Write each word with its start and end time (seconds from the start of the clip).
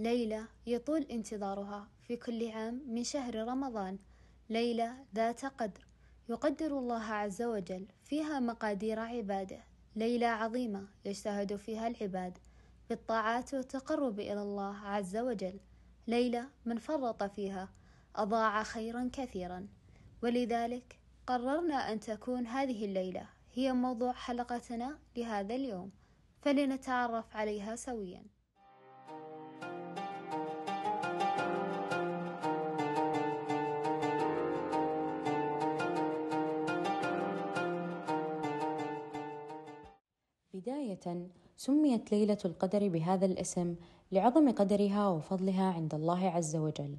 ليلة 0.00 0.48
يطول 0.66 1.02
انتظارها 1.02 1.88
في 2.02 2.16
كل 2.16 2.50
عام 2.50 2.82
من 2.86 3.04
شهر 3.04 3.34
رمضان. 3.48 3.98
ليلة 4.50 5.04
ذات 5.14 5.44
قدر 5.44 5.86
يقدر 6.28 6.78
الله 6.78 7.02
عز 7.02 7.42
وجل 7.42 7.86
فيها 8.04 8.40
مقادير 8.40 9.00
عباده. 9.00 9.64
ليلة 9.96 10.26
عظيمة 10.26 10.88
يجتهد 11.04 11.56
فيها 11.56 11.88
العباد 11.88 12.38
بالطاعات 12.90 13.54
والتقرب 13.54 14.20
إلى 14.20 14.42
الله 14.42 14.76
عز 14.76 15.16
وجل. 15.16 15.60
ليلة 16.06 16.48
من 16.64 16.78
فرط 16.78 17.22
فيها 17.22 17.68
أضاع 18.16 18.62
خيرا 18.62 19.10
كثيرا. 19.12 19.68
ولذلك 20.22 20.98
قررنا 21.26 21.92
أن 21.92 22.00
تكون 22.00 22.46
هذه 22.46 22.84
الليلة 22.84 23.28
هي 23.54 23.72
موضوع 23.72 24.12
حلقتنا 24.12 24.98
لهذا 25.16 25.54
اليوم. 25.54 25.90
فلنتعرف 26.42 27.36
عليها 27.36 27.76
سويا. 27.76 28.39
بداية 40.60 41.26
سميت 41.56 42.12
ليلة 42.12 42.38
القدر 42.44 42.88
بهذا 42.88 43.26
الاسم 43.26 43.74
لعظم 44.12 44.50
قدرها 44.50 45.08
وفضلها 45.08 45.72
عند 45.72 45.94
الله 45.94 46.28
عز 46.28 46.56
وجل. 46.56 46.96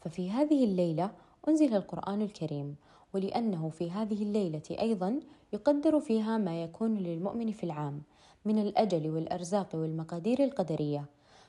ففي 0.00 0.30
هذه 0.30 0.64
الليلة 0.64 1.10
أنزل 1.48 1.74
القرآن 1.74 2.22
الكريم 2.22 2.76
ولأنه 3.14 3.68
في 3.68 3.90
هذه 3.90 4.22
الليلة 4.22 4.62
أيضا 4.70 5.20
يقدر 5.52 6.00
فيها 6.00 6.38
ما 6.38 6.62
يكون 6.62 6.94
للمؤمن 6.94 7.52
في 7.52 7.64
العام 7.64 8.02
من 8.44 8.58
الأجل 8.58 9.10
والأرزاق 9.10 9.68
والمقادير 9.74 10.44
القدرية. 10.44 11.04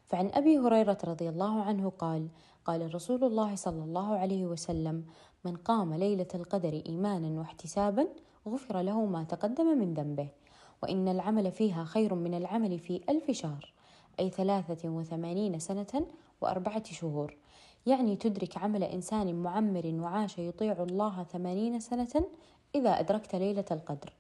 فعن 0.06 0.30
أبي 0.34 0.58
هريرة 0.58 0.98
رضي 1.06 1.30
الله 1.30 1.62
عنه 1.62 1.90
قال 1.90 2.28
قال 2.66 2.95
رسول 2.95 3.23
الله 3.23 3.56
صلى 3.56 3.84
الله 3.84 4.18
عليه 4.18 4.45
وسلم 4.45 5.06
من 5.45 5.56
قام 5.56 5.94
ليلة 5.94 6.28
القدر 6.36 6.82
إيمانا 6.86 7.39
واحتسابا 7.39 8.08
غفر 8.48 8.82
له 8.82 9.06
ما 9.06 9.23
تقدم 9.23 9.78
من 9.78 9.94
ذنبه. 9.94 10.45
وإن 10.84 11.08
العمل 11.08 11.52
فيها 11.52 11.84
خير 11.84 12.16
من 12.16 12.34
العمل 12.34 12.80
في 12.80 13.02
ألف 13.09 13.31
شهر 13.31 13.73
أي 14.20 14.30
ثلاثة 14.30 14.90
وثمانين 14.90 15.59
سنة 15.59 16.08
وأربعة 16.42 16.84
شهور. 16.84 17.38
يعني 17.86 18.16
تدرك 18.16 18.58
عمل 18.58 18.84
إنسان 18.84 19.36
معمر 19.36 19.86
وعاش 19.86 20.40
يطيع 20.40 20.84
الله 20.84 21.23
ثمانين 21.23 21.80
سنة 21.80 22.26
إذا 22.76 23.00
أدركت 23.00 23.36
ليلة 23.36 23.66
القدر. 23.72 24.14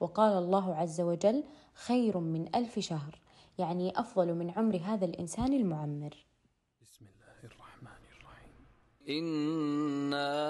وقال 0.00 0.32
الله 0.32 0.74
عز 0.74 1.00
وجل 1.00 1.44
خير 1.74 2.18
من 2.18 2.56
ألف 2.56 2.78
شهر. 2.78 3.20
يعني 3.58 4.00
أفضل 4.00 4.34
من 4.34 4.50
عمر 4.50 4.76
هذا 4.76 5.04
الإنسان 5.04 5.52
المعمر. 5.52 6.26
بسم 6.82 7.04
الله 7.04 7.52
الرحمن 7.52 8.00
الرحيم. 8.12 8.52
إنا 9.08 10.49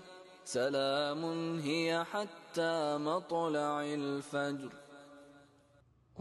Au 0.53 0.69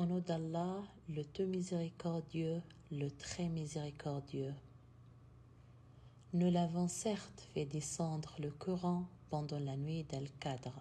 nom 0.06 0.18
d'Allah, 0.20 0.82
le 1.08 1.24
tout 1.24 1.46
miséricordieux, 1.46 2.62
le 2.92 3.10
très 3.10 3.48
miséricordieux. 3.48 4.54
Nous 6.32 6.48
l'avons 6.48 6.86
certes 6.86 7.48
fait 7.54 7.64
descendre 7.64 8.36
le 8.38 8.52
Coran 8.52 9.04
pendant 9.30 9.58
la 9.58 9.76
nuit 9.76 10.04
d'Al-Qadr. 10.04 10.74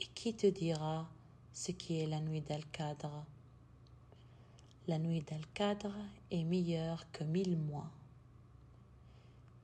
Et 0.00 0.06
qui 0.16 0.34
te 0.34 0.48
dira 0.48 1.08
ce 1.52 1.70
qui 1.70 2.00
est 2.00 2.08
la 2.08 2.18
nuit 2.18 2.40
d'Al-Qadr? 2.40 3.24
La 4.88 4.98
nuit 4.98 5.22
d'Al-Qadr 5.22 5.94
est 6.32 6.42
meilleure 6.42 7.08
que 7.12 7.22
mille 7.22 7.56
mois. 7.56 7.92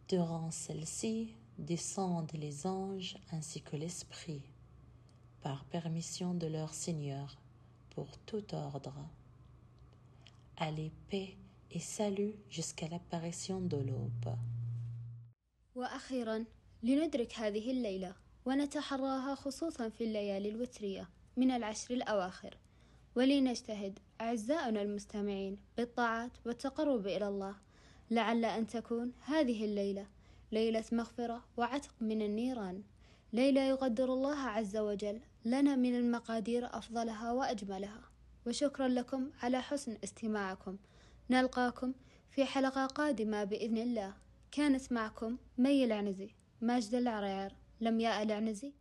Durant 0.08 0.52
celle-ci 0.52 1.34
descendent 1.58 2.32
les 2.32 2.66
anges 2.66 3.16
ainsi 3.32 3.60
que 3.60 3.76
l'Esprit, 3.76 4.42
par 5.42 5.64
permission 5.64 6.34
de 6.34 6.46
leur 6.46 6.72
Seigneur, 6.72 7.36
pour 7.90 8.18
tout 8.26 8.54
ordre. 8.54 8.94
Allez 10.56 10.92
paix 11.10 11.36
et 11.70 11.80
salut 11.80 12.34
jusqu'à 12.48 12.88
l'apparition 12.88 13.60
de 13.60 13.76
l'aube. 13.76 14.36
وأخيرا 15.74 16.44
لندرك 16.82 17.34
هذه 17.34 17.70
الليلة 17.70 18.14
ونتحراها 18.46 19.34
خصوصا 19.34 19.88
في 19.88 20.04
الليالي 20.04 20.48
الوترية 20.48 21.08
من 21.36 21.50
العشر 21.50 21.94
الأواخر 21.94 22.56
ولنجتهد 23.16 23.98
أعزائنا 24.20 24.82
المستمعين 24.82 25.58
بالطاعات 25.76 26.30
والتقرب 26.46 27.06
إلى 27.06 27.28
الله 27.28 27.54
لعل 28.10 28.44
أن 28.44 28.66
تكون 28.66 29.12
هذه 29.24 29.64
الليلة 29.64 30.06
ليلة 30.52 30.84
مغفرة 30.92 31.44
وعتق 31.56 31.94
من 32.00 32.22
النيران. 32.22 32.82
ليلة 33.32 33.60
يقدر 33.60 34.12
الله 34.12 34.38
عز 34.38 34.76
وجل. 34.76 35.20
لنا 35.44 35.76
من 35.76 35.94
المقادير 35.94 36.66
أفضلها 36.78 37.32
وأجملها. 37.32 38.00
وشكرا 38.46 38.88
لكم 38.88 39.30
على 39.42 39.62
حسن 39.62 39.98
استماعكم. 40.04 40.76
نلقاكم 41.30 41.94
في 42.30 42.44
حلقة 42.44 42.86
قادمة 42.86 43.44
بإذن 43.44 43.78
الله. 43.78 44.14
كانت 44.52 44.92
معكم 44.92 45.36
مي 45.58 45.84
العنزي 45.84 46.30
ماجد 46.60 46.94
العرير 46.94 47.52
لمياء 47.80 48.22
العنزي 48.22 48.72